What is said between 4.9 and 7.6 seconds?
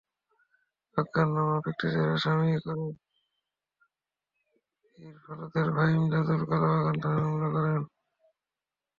ইরফানুলের ভাই ইমদাদুল কলাবাগান থানায় মামলা